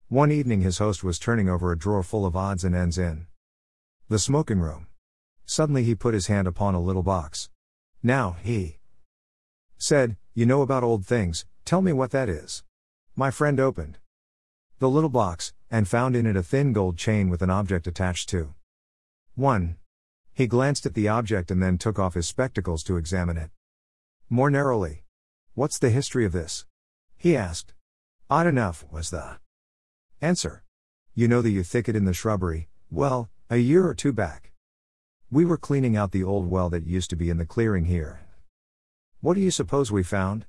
One 0.09 0.31
evening 0.31 0.61
his 0.61 0.79
host 0.79 1.03
was 1.03 1.19
turning 1.19 1.49
over 1.49 1.73
a 1.73 1.79
drawer 1.79 2.03
full 2.03 2.27
of 2.27 2.37
odds 2.37 2.65
and 2.65 2.75
ends 2.75 2.99
in 2.99 3.27
the 4.09 4.19
smoking 4.19 4.59
room. 4.59 4.89
Suddenly 5.47 5.85
he 5.85 5.95
put 5.95 6.13
his 6.13 6.27
hand 6.27 6.47
upon 6.47 6.75
a 6.75 6.81
little 6.81 7.03
box. 7.03 7.49
Now, 8.03 8.37
he 8.43 8.79
said, 9.79 10.17
You 10.35 10.45
know 10.45 10.61
about 10.61 10.83
old 10.83 11.07
things, 11.07 11.47
tell 11.65 11.81
me 11.81 11.93
what 11.93 12.11
that 12.11 12.29
is. 12.29 12.63
My 13.17 13.31
friend 13.31 13.59
opened 13.59 13.99
the 14.79 14.91
little 14.91 15.09
box, 15.09 15.53
and 15.73 15.89
found 15.89 16.15
in 16.15 16.27
it 16.27 16.37
a 16.37 16.43
thin 16.43 16.75
gold 16.75 16.99
chain 16.99 17.31
with 17.31 17.41
an 17.41 17.49
object 17.49 17.87
attached 17.87 18.29
to 18.29 18.53
1. 19.37 19.77
He 20.35 20.47
glanced 20.47 20.85
at 20.85 20.93
the 20.93 21.09
object 21.09 21.51
and 21.51 21.63
then 21.63 21.79
took 21.79 21.99
off 21.99 22.13
his 22.13 22.29
spectacles 22.29 22.83
to 22.85 22.99
examine 22.99 23.39
it 23.39 23.51
more 24.29 24.51
narrowly. 24.51 25.03
What's 25.55 25.79
the 25.79 25.89
history 25.89 26.27
of 26.27 26.33
this? 26.33 26.67
He 27.17 27.35
asked. 27.35 27.73
Odd 28.29 28.47
enough, 28.47 28.85
was 28.91 29.09
the 29.09 29.39
answer. 30.21 30.63
You 31.15 31.27
know 31.27 31.41
the 31.41 31.51
yew 31.51 31.63
thicket 31.63 31.97
in 31.97 32.05
the 32.05 32.13
shrubbery, 32.13 32.69
well, 32.91 33.31
a 33.49 33.57
year 33.57 33.87
or 33.87 33.95
two 33.95 34.13
back. 34.13 34.53
We 35.31 35.47
were 35.47 35.57
cleaning 35.57 35.97
out 35.97 36.13
the 36.13 36.25
old 36.25 36.51
well 36.51 36.69
that 36.69 36.87
used 36.87 37.09
to 37.11 37.17
be 37.17 37.31
in 37.31 37.39
the 37.39 37.47
clearing 37.47 37.87
here. 37.87 38.21
What 39.23 39.35
do 39.35 39.41
you 39.41 39.51
suppose 39.51 39.91
we 39.91 40.03
found? 40.03 40.45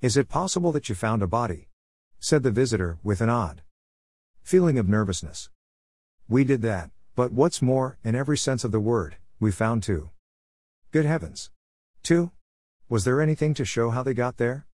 Is 0.00 0.16
it 0.16 0.28
possible 0.28 0.70
that 0.70 0.88
you 0.88 0.94
found 0.94 1.22
a 1.22 1.26
body? 1.26 1.68
said 2.20 2.44
the 2.44 2.52
visitor, 2.52 2.98
with 3.02 3.20
an 3.20 3.28
odd 3.28 3.62
feeling 4.46 4.78
of 4.78 4.88
nervousness. 4.88 5.50
We 6.28 6.44
did 6.44 6.62
that, 6.62 6.90
but 7.16 7.32
what's 7.32 7.60
more, 7.60 7.98
in 8.04 8.14
every 8.14 8.38
sense 8.38 8.62
of 8.62 8.70
the 8.70 8.78
word, 8.78 9.16
we 9.40 9.50
found 9.50 9.82
two. 9.82 10.10
Good 10.92 11.04
heavens! 11.04 11.50
Two? 12.04 12.30
Was 12.88 13.02
there 13.02 13.20
anything 13.20 13.54
to 13.54 13.64
show 13.64 13.90
how 13.90 14.04
they 14.04 14.14
got 14.14 14.36
there? 14.36 14.64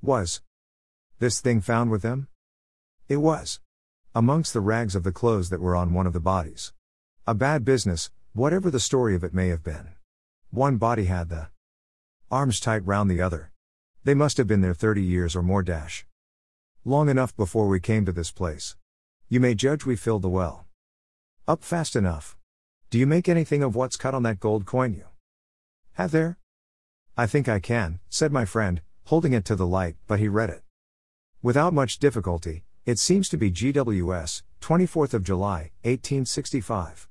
Was 0.00 0.40
this 1.18 1.42
thing 1.42 1.60
found 1.60 1.90
with 1.90 2.00
them? 2.00 2.28
It 3.06 3.18
was. 3.18 3.60
Amongst 4.14 4.54
the 4.54 4.62
rags 4.62 4.96
of 4.96 5.02
the 5.02 5.12
clothes 5.12 5.50
that 5.50 5.60
were 5.60 5.76
on 5.76 5.92
one 5.92 6.06
of 6.06 6.14
the 6.14 6.20
bodies. 6.20 6.72
A 7.26 7.34
bad 7.34 7.66
business, 7.66 8.10
whatever 8.32 8.70
the 8.70 8.80
story 8.80 9.14
of 9.14 9.22
it 9.22 9.34
may 9.34 9.48
have 9.48 9.62
been. 9.62 9.88
One 10.50 10.78
body 10.78 11.04
had 11.04 11.28
the 11.28 11.48
arms 12.30 12.60
tight 12.60 12.86
round 12.86 13.10
the 13.10 13.20
other. 13.20 13.52
They 14.04 14.14
must 14.14 14.38
have 14.38 14.46
been 14.46 14.62
there 14.62 14.72
30 14.72 15.02
years 15.02 15.36
or 15.36 15.42
more 15.42 15.62
dash. 15.62 16.06
Long 16.82 17.10
enough 17.10 17.36
before 17.36 17.68
we 17.68 17.78
came 17.78 18.06
to 18.06 18.12
this 18.12 18.30
place. 18.30 18.74
You 19.30 19.40
may 19.40 19.54
judge 19.54 19.84
we 19.84 19.94
filled 19.94 20.22
the 20.22 20.30
well. 20.30 20.64
Up 21.46 21.62
fast 21.62 21.94
enough. 21.94 22.38
Do 22.88 22.98
you 22.98 23.06
make 23.06 23.28
anything 23.28 23.62
of 23.62 23.76
what's 23.76 23.98
cut 23.98 24.14
on 24.14 24.22
that 24.22 24.40
gold 24.40 24.64
coin 24.64 24.94
you 24.94 25.04
have 25.92 26.12
there? 26.12 26.38
I 27.14 27.26
think 27.26 27.46
I 27.46 27.60
can, 27.60 28.00
said 28.08 28.32
my 28.32 28.46
friend, 28.46 28.80
holding 29.04 29.34
it 29.34 29.44
to 29.44 29.54
the 29.54 29.66
light, 29.66 29.96
but 30.06 30.18
he 30.18 30.28
read 30.28 30.48
it. 30.48 30.62
Without 31.42 31.74
much 31.74 31.98
difficulty, 31.98 32.64
it 32.86 32.98
seems 32.98 33.28
to 33.28 33.36
be 33.36 33.50
GWS, 33.50 34.44
24th 34.62 35.12
of 35.12 35.24
July, 35.24 35.72
1865. 35.82 37.06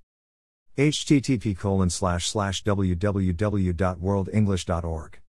http 0.75 1.55
colon 1.55 1.91
slash 1.91 2.27
slash 2.27 2.63
www.worldenglish.org 2.63 5.19